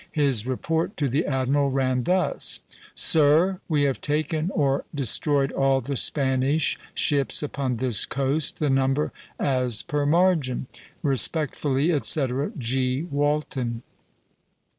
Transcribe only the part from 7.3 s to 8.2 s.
upon this